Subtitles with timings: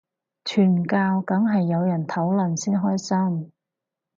[0.45, 3.51] 傳教梗係有人討論先開心